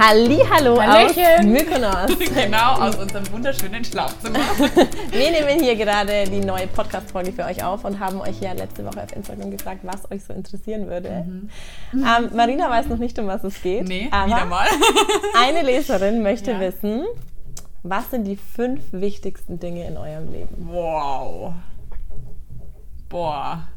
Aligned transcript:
Hallihallo 0.00 0.76
aus 0.76 0.80
Hallöchen. 0.80 1.52
Mykonos. 1.52 2.18
genau, 2.34 2.72
aus 2.76 2.96
unserem 2.96 3.30
wunderschönen 3.32 3.84
Schlafzimmer. 3.84 4.38
Wir 5.10 5.30
nehmen 5.30 5.62
hier 5.62 5.76
gerade 5.76 6.24
die 6.24 6.40
neue 6.40 6.66
Podcast-Folge 6.68 7.32
für 7.32 7.44
euch 7.44 7.62
auf 7.62 7.84
und 7.84 8.00
haben 8.00 8.18
euch 8.22 8.40
ja 8.40 8.52
letzte 8.52 8.82
Woche 8.86 9.02
auf 9.02 9.14
Instagram 9.14 9.50
gefragt, 9.50 9.80
was 9.82 10.10
euch 10.10 10.24
so 10.24 10.32
interessieren 10.32 10.88
würde. 10.88 11.26
Ähm, 11.92 12.30
Marina 12.34 12.70
weiß 12.70 12.86
noch 12.86 12.96
nicht, 12.96 13.18
um 13.18 13.26
was 13.26 13.44
es 13.44 13.60
geht. 13.60 13.88
Nee, 13.88 14.08
aber 14.10 14.26
wieder 14.28 14.46
mal. 14.46 14.66
Eine 15.38 15.60
Leserin 15.60 16.22
möchte 16.22 16.52
Ja. 16.52 16.60
wissen, 16.60 17.04
was 17.82 18.10
sind 18.10 18.24
die 18.24 18.36
fünf 18.36 18.80
wichtigsten 18.92 19.60
Dinge 19.60 19.86
in 19.86 19.98
eurem 19.98 20.32
Leben? 20.32 20.66
Wow. 20.70 21.52
Boah. 23.10 23.68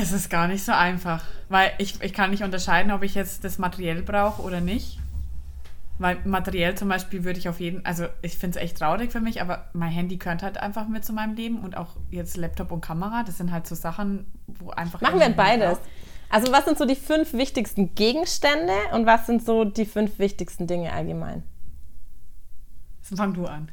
Es 0.00 0.12
ist 0.12 0.30
gar 0.30 0.46
nicht 0.46 0.64
so 0.64 0.72
einfach, 0.72 1.24
weil 1.48 1.72
ich, 1.78 2.00
ich 2.02 2.12
kann 2.12 2.30
nicht 2.30 2.44
unterscheiden, 2.44 2.92
ob 2.92 3.02
ich 3.02 3.16
jetzt 3.16 3.42
das 3.42 3.58
materiell 3.58 4.02
brauche 4.02 4.42
oder 4.42 4.60
nicht. 4.60 5.00
Weil 5.98 6.18
materiell 6.24 6.76
zum 6.76 6.88
Beispiel 6.88 7.24
würde 7.24 7.40
ich 7.40 7.48
auf 7.48 7.58
jeden, 7.58 7.84
also 7.84 8.06
ich 8.22 8.38
finde 8.38 8.58
es 8.58 8.64
echt 8.64 8.78
traurig 8.78 9.10
für 9.10 9.20
mich, 9.20 9.42
aber 9.42 9.64
mein 9.72 9.90
Handy 9.90 10.16
gehört 10.16 10.44
halt 10.44 10.56
einfach 10.58 10.86
mit 10.86 11.04
zu 11.04 11.12
meinem 11.12 11.34
Leben 11.34 11.58
und 11.58 11.76
auch 11.76 11.96
jetzt 12.10 12.36
Laptop 12.36 12.70
und 12.70 12.80
Kamera, 12.80 13.24
das 13.24 13.38
sind 13.38 13.50
halt 13.50 13.66
so 13.66 13.74
Sachen, 13.74 14.26
wo 14.46 14.70
einfach... 14.70 15.00
Machen 15.00 15.18
wir 15.18 15.30
beides. 15.30 15.78
Also 16.30 16.52
was 16.52 16.66
sind 16.66 16.78
so 16.78 16.84
die 16.84 16.94
fünf 16.94 17.32
wichtigsten 17.32 17.96
Gegenstände 17.96 18.74
und 18.92 19.06
was 19.06 19.26
sind 19.26 19.44
so 19.44 19.64
die 19.64 19.86
fünf 19.86 20.20
wichtigsten 20.20 20.68
Dinge 20.68 20.92
allgemein? 20.92 21.42
Dann 23.08 23.16
fang 23.16 23.34
du 23.34 23.46
an. 23.46 23.68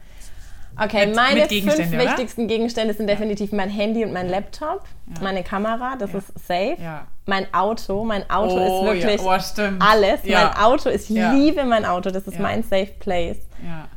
Okay, 0.78 1.06
Mit- 1.08 1.16
meine 1.16 1.40
mit 1.42 1.50
fünf 1.52 1.74
oder? 1.94 2.00
wichtigsten 2.00 2.48
Gegenstände 2.48 2.94
sind 2.94 3.08
definitiv 3.08 3.52
mein 3.54 3.70
Handy 3.70 4.04
und 4.04 4.12
mein 4.12 4.28
Laptop, 4.30 4.84
Ja. 5.16 5.22
meine 5.24 5.44
Kamera, 5.44 5.96
das 5.98 6.12
Ja. 6.12 6.20
ist 6.20 6.28
safe. 6.48 6.78
Ja. 6.82 7.08
Mein 7.26 7.52
Auto, 7.54 8.04
mein 8.04 8.30
Auto 8.30 8.56
Oh, 8.58 8.92
ist 8.92 9.02
wirklich. 9.04 9.22
Oh, 9.22 9.30
alles. 9.80 10.20
Mein 10.26 10.56
Auto, 10.58 10.90
ich 10.90 11.08
liebe 11.10 11.64
mein 11.64 11.86
Auto, 11.86 12.10
das 12.12 12.28
ist 12.28 12.40
mein 12.40 12.62
safe 12.64 12.92
place. 13.00 13.38
Ja. 13.64 13.88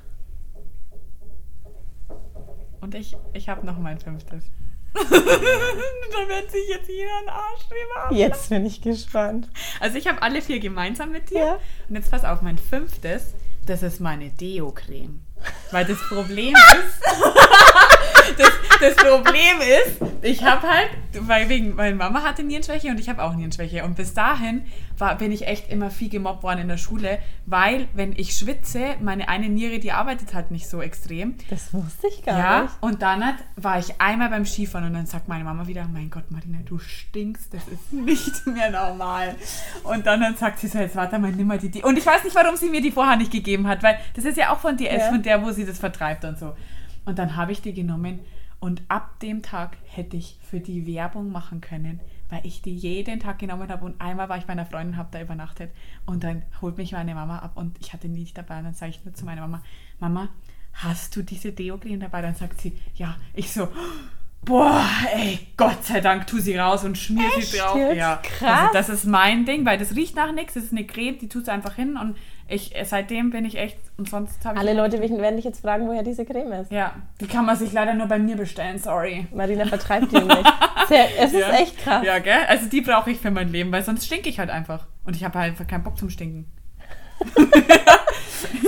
Und 2.80 2.94
ich, 2.94 3.16
ich 3.32 3.48
habe 3.48 3.66
noch 3.66 3.78
mein 3.78 3.98
fünftes. 3.98 4.44
da 4.94 5.00
wird 5.00 6.50
sich 6.50 6.68
jetzt 6.68 6.88
jeder 6.88 7.10
einen 7.18 7.28
Arsch 7.28 7.66
drüber 7.68 8.16
Jetzt 8.16 8.48
bin 8.48 8.64
ich 8.64 8.80
gespannt. 8.80 9.48
Also 9.80 9.98
ich 9.98 10.06
habe 10.08 10.22
alle 10.22 10.40
vier 10.40 10.60
gemeinsam 10.60 11.10
mit 11.12 11.30
dir. 11.30 11.58
Und 11.88 11.96
jetzt 11.96 12.10
pass 12.10 12.24
auf, 12.24 12.40
mein 12.40 12.56
fünftes, 12.58 13.34
das 13.66 13.82
ist 13.82 14.00
meine 14.00 14.30
Deo-Creme. 14.30 15.20
Weil 15.70 15.84
das 15.84 15.98
Problem 16.08 16.54
ist, 16.54 16.98
Problem 19.32 19.60
ist, 19.86 20.24
ich 20.24 20.42
habe 20.44 20.66
halt, 20.68 20.88
weil 21.20 21.48
wegen, 21.48 21.74
meine 21.76 21.94
Mama 21.94 22.22
hatte 22.22 22.42
Nierenschwäche 22.42 22.88
und 22.88 22.98
ich 22.98 23.08
habe 23.08 23.22
auch 23.22 23.34
Nierenschwäche. 23.34 23.84
Und 23.84 23.96
bis 23.96 24.14
dahin 24.14 24.64
war, 24.96 25.16
bin 25.16 25.30
ich 25.32 25.46
echt 25.46 25.70
immer 25.70 25.90
viel 25.90 26.08
gemobbt 26.08 26.42
worden 26.42 26.60
in 26.60 26.68
der 26.68 26.76
Schule, 26.76 27.18
weil 27.46 27.86
wenn 27.94 28.12
ich 28.12 28.32
schwitze, 28.36 28.96
meine 29.00 29.28
eine 29.28 29.48
Niere, 29.48 29.78
die 29.78 29.92
arbeitet 29.92 30.34
halt 30.34 30.50
nicht 30.50 30.68
so 30.68 30.80
extrem. 30.82 31.34
Das 31.50 31.72
wusste 31.72 32.08
ich 32.08 32.24
gar 32.24 32.38
Ja, 32.38 32.62
nicht. 32.62 32.74
und 32.80 33.02
dann 33.02 33.24
hat, 33.24 33.36
war 33.56 33.78
ich 33.78 34.00
einmal 34.00 34.28
beim 34.30 34.44
Skifahren 34.46 34.86
und 34.88 34.94
dann 34.94 35.06
sagt 35.06 35.28
meine 35.28 35.44
Mama 35.44 35.66
wieder, 35.66 35.86
mein 35.92 36.10
Gott, 36.10 36.30
Marina, 36.30 36.58
du 36.64 36.78
stinkst, 36.78 37.52
das 37.54 37.68
ist 37.68 37.92
nicht 37.92 38.46
mehr 38.46 38.70
normal. 38.70 39.34
Und 39.84 40.06
dann, 40.06 40.20
dann 40.20 40.36
sagt 40.36 40.58
sie 40.58 40.68
so, 40.68 40.78
jetzt 40.78 40.96
warte 40.96 41.18
mal, 41.18 41.30
nimm 41.32 41.46
mal 41.46 41.58
die, 41.58 41.70
die. 41.70 41.82
Und 41.82 41.96
ich 41.98 42.06
weiß 42.06 42.24
nicht, 42.24 42.34
warum 42.34 42.56
sie 42.56 42.70
mir 42.70 42.80
die 42.80 42.90
vorher 42.90 43.16
nicht 43.16 43.30
gegeben 43.32 43.66
hat, 43.68 43.82
weil 43.82 43.98
das 44.14 44.24
ist 44.24 44.36
ja 44.36 44.52
auch 44.52 44.58
von 44.58 44.76
DS, 44.76 44.90
Ja. 45.04 45.08
von 45.10 45.22
der, 45.22 45.42
wo 45.44 45.50
sie 45.52 45.64
das 45.66 45.78
vertreibt 45.78 46.24
und 46.24 46.38
so. 46.38 46.54
Und 47.04 47.18
dann 47.18 47.36
habe 47.36 47.52
ich 47.52 47.62
die 47.62 47.72
genommen 47.72 48.20
und 48.60 48.82
ab 48.88 49.20
dem 49.20 49.42
Tag 49.42 49.76
hätte 49.84 50.16
ich 50.16 50.38
für 50.42 50.60
die 50.60 50.86
Werbung 50.86 51.30
machen 51.30 51.60
können, 51.60 52.00
weil 52.28 52.44
ich 52.44 52.60
die 52.60 52.74
jeden 52.74 53.20
Tag 53.20 53.38
genommen 53.38 53.68
habe 53.68 53.84
und 53.84 54.00
einmal 54.00 54.28
war 54.28 54.38
ich 54.38 54.44
bei 54.44 54.52
einer 54.52 54.66
Freundin, 54.66 54.96
habe 54.96 55.08
da 55.12 55.20
übernachtet 55.20 55.70
und 56.06 56.24
dann 56.24 56.42
holt 56.60 56.76
mich 56.76 56.92
meine 56.92 57.14
Mama 57.14 57.38
ab 57.38 57.52
und 57.56 57.76
ich 57.80 57.92
hatte 57.92 58.08
die 58.08 58.18
nicht 58.18 58.36
dabei 58.36 58.58
und 58.58 58.64
dann 58.64 58.74
sage 58.74 58.90
ich 58.90 59.04
nur 59.04 59.14
zu 59.14 59.24
meiner 59.24 59.42
Mama, 59.42 59.62
Mama, 60.00 60.28
hast 60.72 61.16
du 61.16 61.22
diese 61.22 61.52
Deo-Creme 61.52 62.00
dabei? 62.00 62.22
Dann 62.22 62.34
sagt 62.34 62.60
sie, 62.60 62.78
ja. 62.94 63.16
Ich 63.34 63.52
so, 63.52 63.68
boah, 64.44 64.84
ey, 65.14 65.38
Gott 65.56 65.84
sei 65.84 66.00
Dank, 66.00 66.26
tu 66.26 66.38
sie 66.38 66.56
raus 66.56 66.84
und 66.84 66.96
schmier 66.96 67.28
Echt 67.36 67.52
sie 67.52 67.58
drauf. 67.58 67.76
Ja, 67.94 68.20
Krass. 68.22 68.60
Also 68.60 68.72
das 68.72 68.88
ist 68.88 69.04
mein 69.04 69.44
Ding, 69.44 69.64
weil 69.66 69.78
das 69.78 69.94
riecht 69.94 70.16
nach 70.16 70.32
nichts, 70.32 70.54
das 70.54 70.64
ist 70.64 70.72
eine 70.72 70.84
Creme, 70.86 71.18
die 71.18 71.28
tut 71.28 71.44
sie 71.46 71.52
einfach 71.52 71.74
hin 71.74 71.96
und 71.96 72.16
ich, 72.50 72.72
seitdem 72.84 73.28
bin 73.28 73.44
ich 73.44 73.58
echt, 73.58 73.76
und 73.98 74.08
sonst 74.08 74.42
habe 74.46 74.54
ich... 74.54 74.60
Alle 74.60 74.72
Leute 74.72 74.98
werden 75.02 75.36
dich 75.36 75.44
jetzt 75.44 75.60
fragen, 75.60 75.86
woher 75.86 76.02
diese 76.02 76.24
Creme 76.24 76.52
ist. 76.62 76.72
Ja, 76.72 76.94
die 77.20 77.26
kann 77.26 77.44
man 77.44 77.56
sich 77.56 77.72
leider 77.74 77.92
nur 77.92 78.06
bei 78.06 78.18
mir 78.18 78.36
bestellen, 78.36 78.78
sorry. 78.78 79.26
Marina 79.34 79.66
vertreibt 79.66 80.10
die 80.12 80.20
nicht. 80.20 80.52
Sehr, 80.88 81.06
es 81.18 81.34
ist 81.34 81.40
Ja. 81.40 81.50
echt 81.52 81.76
krass. 81.78 82.02
Ja, 82.06 82.18
gell? 82.20 82.38
Also 82.48 82.66
die 82.70 82.80
brauche 82.80 83.10
ich 83.10 83.18
für 83.18 83.30
mein 83.30 83.52
Leben, 83.52 83.70
weil 83.70 83.82
sonst 83.82 84.06
stinke 84.06 84.30
ich 84.30 84.38
halt 84.38 84.48
einfach. 84.48 84.86
Und 85.04 85.14
ich 85.14 85.24
habe 85.24 85.38
halt 85.38 85.50
einfach 85.50 85.66
keinen 85.66 85.82
Bock 85.84 85.98
zum 85.98 86.08
Stinken. 86.08 86.46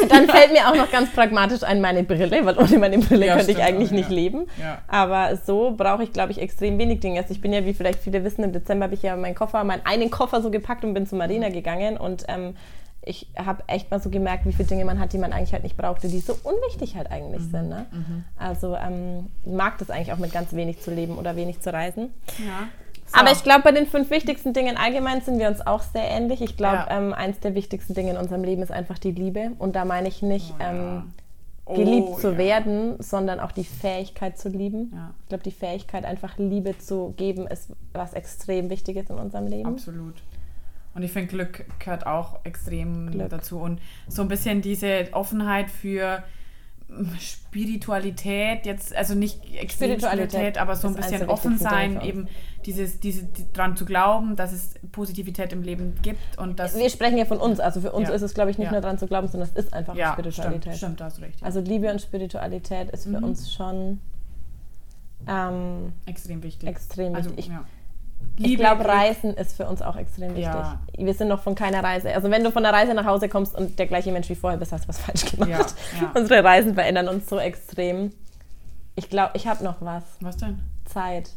Dann 0.09 0.29
fällt 0.29 0.53
mir 0.53 0.69
auch 0.69 0.75
noch 0.77 0.91
ganz 0.91 1.11
pragmatisch 1.13 1.63
ein 1.63 1.81
meine 1.81 2.03
Brille, 2.03 2.45
weil 2.45 2.59
ohne 2.59 2.79
meine 2.79 2.99
Brille 2.99 3.27
Ja, 3.27 3.37
könnte 3.37 3.53
ich 3.53 3.63
eigentlich 3.63 3.91
auch, 3.91 3.95
nicht 3.95 4.11
ja. 4.11 4.15
leben. 4.17 4.47
Ja. 4.61 4.79
Aber 4.89 5.37
so 5.37 5.73
brauche 5.77 6.03
ich, 6.03 6.13
glaube 6.13 6.33
ich, 6.33 6.41
extrem 6.41 6.79
wenig 6.79 7.01
Dinge. 7.01 7.21
Also 7.21 7.33
ich 7.33 7.41
bin 7.41 7.53
ja, 7.53 7.65
wie 7.65 7.75
vielleicht 7.75 8.01
viele 8.01 8.25
wissen, 8.25 8.43
im 8.45 8.53
Dezember 8.53 8.85
habe 8.85 8.95
ich 8.95 9.03
ja 9.03 9.17
meinen 9.17 9.35
Koffer, 9.35 9.63
meinen 9.65 9.83
einen 9.85 10.11
Koffer 10.11 10.43
so 10.43 10.51
gepackt 10.51 10.85
und 10.85 10.95
bin 10.95 11.07
zu 11.07 11.17
Marina 11.17 11.49
gegangen 11.49 11.97
und 11.97 12.25
ähm, 12.29 12.57
ich 13.03 13.29
habe 13.39 13.63
echt 13.67 13.91
mal 13.91 13.99
so 13.99 14.11
gemerkt, 14.11 14.45
wie 14.45 14.53
viele 14.53 14.69
Dinge 14.69 14.85
man 14.85 15.01
hat, 15.01 15.15
die 15.15 15.19
man 15.19 15.33
eigentlich 15.33 15.55
halt 15.55 15.63
nicht 15.63 15.77
brauchte, 15.79 16.09
die 16.09 16.21
so 16.21 16.37
unwichtig 16.43 16.97
halt 16.97 17.11
eigentlich 17.11 17.41
Mhm. 17.41 17.51
sind. 17.51 17.69
Ne? 17.71 17.87
Also 18.39 18.77
ähm, 18.77 19.29
mag 19.47 19.79
das 19.79 19.89
eigentlich 19.89 20.13
auch 20.13 20.19
mit 20.19 20.33
ganz 20.35 20.53
wenig 20.53 20.81
zu 20.83 20.91
leben 20.91 21.17
oder 21.17 21.35
wenig 21.35 21.61
zu 21.61 21.73
reisen. 21.73 22.13
Ja. 22.39 22.69
Aber 23.13 23.33
ich 23.33 23.43
glaube, 23.43 23.63
bei 23.63 23.73
den 23.73 23.87
fünf 23.87 24.11
wichtigsten 24.11 24.53
Dingen 24.53 24.77
allgemein 24.77 25.21
sind 25.21 25.39
wir 25.39 25.49
uns 25.49 25.61
auch 25.67 25.83
sehr 25.83 26.09
ähnlich. 26.11 26.41
Ich 26.43 26.57
glaube, 26.57 26.87
Ja. 26.89 26.99
ähm, 26.99 27.13
eins 27.13 27.41
der 27.41 27.55
wichtigsten 27.55 27.95
Dinge 27.95 28.11
in 28.13 28.17
unserem 28.17 28.45
Leben 28.45 28.63
ist 28.63 28.71
einfach 28.73 28.99
die 28.99 29.13
Liebe. 29.13 29.53
Und 29.59 29.75
da 29.77 29.85
meine 29.85 30.09
ich 30.09 30.23
nicht 30.23 30.55
Oh, 30.59 30.63
ja. 30.63 30.71
ähm, 30.71 31.13
Oh, 31.67 31.75
geliebt 31.75 32.19
zu 32.21 32.33
ja. 32.33 32.39
werden, 32.39 32.97
sondern 33.01 33.39
auch 33.39 33.53
die 33.53 33.63
Fähigkeit 33.65 34.37
zu 34.39 34.49
lieben. 34.49 34.93
Ich 35.23 35.29
glaube, 35.29 35.45
die 35.45 35.53
Fähigkeit, 35.53 36.05
einfach 36.05 36.37
Liebe 36.37 36.77
zu 36.79 37.15
geben, 37.17 37.47
ist 37.47 37.69
was 37.93 38.13
extrem 38.15 38.71
Wichtiges 38.71 39.09
in 39.09 39.17
unserem 39.17 39.47
Leben. 39.47 39.69
Absolut. 39.69 40.15
Und 40.97 41.03
ich 41.05 41.13
finde, 41.13 41.29
Glück 41.29 41.65
gehört 41.79 42.07
auch 42.07 42.41
extrem 42.45 43.13
Glück. 43.13 43.29
dazu. 43.29 43.59
Und 43.61 43.81
so 44.09 44.23
ein 44.23 44.29
bisschen 44.29 44.63
diese 44.63 45.11
Offenheit 45.13 45.71
für 45.71 46.25
Spiritualität, 47.19 48.67
jetzt, 48.67 48.95
also 48.95 49.15
nicht 49.15 49.45
extrem 49.55 49.91
Spiritualität 49.91 50.59
aber 50.59 50.77
so 50.77 50.89
ein 50.89 50.97
eins 50.97 51.11
bisschen 51.11 51.29
offen 51.29 51.59
sein, 51.59 52.01
eben 52.01 52.29
dieses, 52.67 53.01
diese, 53.01 53.25
die, 53.25 53.51
dran 53.53 53.77
zu 53.77 53.85
glauben, 53.85 54.37
dass 54.37 54.53
es 54.53 54.75
Positivität 54.93 55.53
im 55.53 55.63
Leben 55.63 55.95
gibt 56.03 56.37
und 56.39 56.59
dass. 56.59 56.77
Wir 56.77 56.91
sprechen 56.91 57.17
ja 57.17 57.25
von 57.25 57.39
uns. 57.39 57.59
Also 57.61 57.81
für 57.81 57.93
uns 57.93 58.09
Ja. 58.09 58.15
ist 58.15 58.23
es, 58.23 58.35
glaube 58.35 58.51
ich, 58.51 58.59
nicht 58.59 58.67
Ja. 58.67 58.73
nur 58.73 58.81
daran 58.81 58.99
zu 58.99 59.07
glauben, 59.07 59.29
sondern 59.29 59.49
es 59.49 59.57
ist 59.65 59.73
einfach 59.73 59.95
ja, 59.95 60.13
Spiritualität. 60.13 60.63
stimmt, 60.63 60.77
stimmt, 60.77 61.01
da 61.01 61.05
hast 61.07 61.19
du 61.19 61.23
recht. 61.23 61.43
Also 61.43 61.61
Liebe 61.61 61.91
und 61.91 62.01
Spiritualität 62.03 62.91
ist 62.91 63.05
für 63.05 63.19
Mhm. 63.19 63.25
uns 63.25 63.53
schon 63.53 64.01
ähm, 65.27 65.93
extrem 66.07 66.43
wichtig. 66.43 66.69
extrem 66.69 67.15
also, 67.15 67.31
wichtig. 67.31 67.49
Ich- 67.49 67.80
ja. 68.21 68.27
Ich 68.37 68.47
Liebe, 68.47 68.63
glaube, 68.63 68.87
Reisen 68.87 69.35
ist 69.35 69.57
für 69.57 69.67
uns 69.67 69.83
auch 69.83 69.97
extrem 69.97 70.31
wichtig. 70.31 70.45
Ja. 70.45 70.81
Wir 70.97 71.15
sind 71.15 71.29
noch 71.29 71.43
von 71.43 71.55
keiner 71.55 71.85
Reise. 71.85 72.15
Also 72.15 72.31
wenn 72.31 72.43
du 72.43 72.51
von 72.51 72.63
der 72.63 72.73
Reise 72.73 72.95
nach 72.95 73.05
Hause 73.05 73.29
kommst 73.29 73.55
und 73.55 73.79
der 73.79 73.87
gleiche 73.87 74.13
Mensch 74.13 74.29
wie 74.31 74.35
vorher 74.35 74.59
bist, 74.59 74.73
hast 74.73 74.85
du 74.85 74.89
was 74.89 74.99
falsch 74.99 75.27
gemacht. 75.27 75.51
Ja, 75.51 75.59
ja. 76.01 76.11
Unsere 76.15 76.43
Reisen 76.43 76.75
verändern 76.75 77.09
uns 77.09 77.29
so 77.29 77.39
extrem. 77.39 78.13
Ich 78.97 79.11
glaube, 79.11 79.33
ich 79.35 79.47
habe 79.47 79.63
noch 79.63 79.77
was. 79.81 80.05
Was 80.21 80.39
denn? 80.39 80.61
Zeit. 80.87 81.31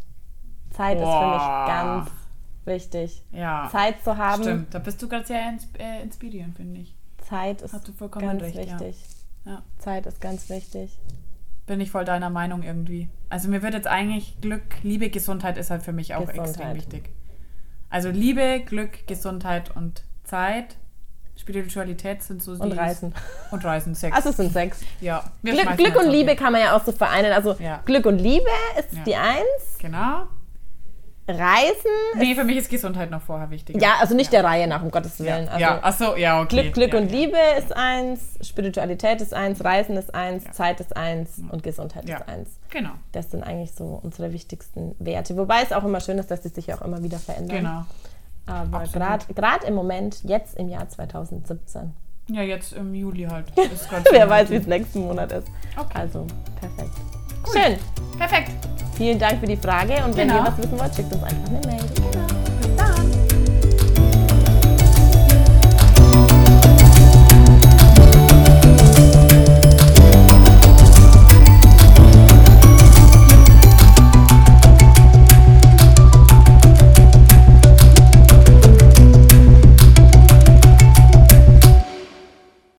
Zeit 0.72 0.98
ist 0.98 1.04
für 1.04 1.28
mich 1.28 1.38
Boah. 1.38 1.66
ganz 1.68 2.12
wichtig. 2.66 3.24
Ja. 3.32 3.70
Zeit 3.72 4.04
zu 4.04 4.18
haben. 4.18 4.44
Stimmt, 4.44 4.74
da 4.74 4.80
bist 4.80 5.02
du 5.02 5.08
gerade 5.08 5.26
sehr 5.26 5.50
ins, 5.50 5.68
äh, 5.78 6.02
inspirierend, 6.02 6.56
finde 6.56 6.82
ich. 6.82 6.96
Zeit 7.22 7.62
ist 7.62 7.74
ganz 8.12 8.42
recht, 8.42 8.58
wichtig. 8.58 8.98
Ja. 9.46 9.62
Zeit 9.80 10.06
ist 10.06 10.22
ganz 10.22 10.50
wichtig. 10.50 10.98
Bin 11.66 11.80
ich 11.80 11.92
voll 11.92 12.04
deiner 12.06 12.30
Meinung 12.30 12.62
irgendwie. 12.64 13.08
Also 13.30 13.48
mir 13.50 13.62
wird 13.62 13.74
jetzt 13.74 13.88
eigentlich 13.88 14.40
Glück, 14.42 14.64
Liebe, 14.84 15.10
Gesundheit 15.10 15.58
ist 15.58 15.70
halt 15.72 15.82
für 15.84 15.94
mich 15.94 16.14
auch 16.16 16.22
extrem 16.28 16.44
Gesundheit. 16.44 16.76
wichtig. 16.76 17.10
Also 17.90 18.10
Liebe, 18.10 18.62
Glück, 18.66 19.08
Gesundheit 19.08 19.76
und 19.76 20.04
Zeit. 20.24 20.76
Spiritualität 21.36 22.22
sind 22.22 22.44
so 22.44 22.52
Und 22.52 22.72
die- 22.74 22.78
Reisen. 22.78 23.14
Und 23.52 23.64
Reisen, 23.66 23.96
Sex. 23.96 24.16
Also 24.16 24.30
es 24.30 24.38
sind 24.38 24.54
sechs. 24.54 24.82
ja. 25.02 25.24
Glück, 25.42 25.78
Glück 25.78 25.96
und 25.96 26.10
Liebe 26.10 26.36
kann 26.36 26.52
man 26.52 26.62
ja 26.62 26.76
auch 26.76 26.84
so 26.84 26.92
vereinen. 26.92 27.32
Also 27.34 27.56
Ja. 27.60 27.82
Glück 27.86 28.06
und 28.06 28.20
Liebe 28.20 28.46
ist 28.78 28.94
Ja. 28.94 29.04
die 29.04 29.16
Eins. 29.16 29.78
Genau. 29.80 30.28
Reisen. 31.28 31.92
Nee, 32.18 32.36
für 32.36 32.44
mich 32.44 32.58
ist 32.58 32.70
Gesundheit 32.70 33.10
noch 33.10 33.22
vorher 33.22 33.50
wichtig. 33.50 33.82
Ja, 33.82 33.96
also 34.02 34.14
nicht 34.16 34.34
der 34.34 34.44
Reihe 34.44 34.68
nach, 34.68 34.84
um 34.84 34.92
Gottes 34.92 35.20
Willen. 35.20 35.46
Ja, 35.46 35.52
Also 35.52 35.60
ja. 35.62 35.80
ach 35.82 35.94
so, 35.94 36.16
ja, 36.18 36.42
okay. 36.42 36.62
Glück, 36.64 36.74
Glück 36.74 36.94
ja, 36.94 37.00
und 37.00 37.12
ja. 37.12 37.18
Liebe 37.18 37.38
ist 37.58 37.74
eins, 37.76 38.22
Spiritualität 38.42 39.22
ist 39.22 39.34
eins, 39.34 39.64
Reisen 39.64 39.96
ist 39.96 40.14
eins, 40.14 40.44
Ja. 40.44 40.52
Zeit 40.52 40.80
ist 40.82 40.98
eins 40.98 41.42
und 41.50 41.64
Gesundheit 41.64 42.10
Ja. 42.10 42.18
ist 42.18 42.28
eins. 42.28 42.50
Genau, 42.70 42.92
Das 43.14 43.32
sind 43.32 43.44
eigentlich 43.44 43.72
so 43.74 44.00
unsere 44.04 44.34
wichtigsten 44.34 44.96
Werte. 45.00 45.38
Wobei 45.38 45.62
es 45.62 45.72
auch 45.72 45.84
immer 45.86 46.02
schön 46.02 46.18
ist, 46.18 46.30
dass 46.30 46.42
die 46.42 46.50
sich 46.50 46.74
auch 46.74 46.82
immer 46.82 47.02
wieder 47.04 47.20
verändern. 47.20 47.58
genau. 47.58 47.86
Aber 48.46 48.84
gerade 49.34 49.66
im 49.66 49.74
Moment, 49.76 50.22
jetzt 50.26 50.58
im 50.58 50.68
Jahr 50.68 50.90
2017. 50.90 51.94
Ja, 52.28 52.42
jetzt 52.42 52.74
im 52.74 52.94
Juli 52.94 53.24
halt. 53.24 53.46
Wer 54.12 54.30
weiß, 54.30 54.50
wie 54.50 54.56
es 54.56 54.68
nächsten 54.68 55.00
Monat 55.08 55.32
ist. 55.32 55.48
Okay. 55.78 55.92
Also, 55.94 56.28
perfekt. 56.60 56.92
Gut. 57.44 57.54
Schön. 57.54 57.78
Perfekt. 58.18 58.52
Vielen 58.96 59.18
Dank 59.20 59.40
für 59.40 59.48
die 59.48 59.58
Frage 59.58 59.94
und 60.06 60.16
wenn 60.16 60.28
Genau. 60.28 60.42
ihr 60.42 60.46
was 60.48 60.58
wissen 60.58 60.80
wollt, 60.80 60.96
schickt 60.96 61.14
uns 61.14 61.24
einfach 61.24 61.50
eine 61.50 61.60
Mail. 61.68 62.13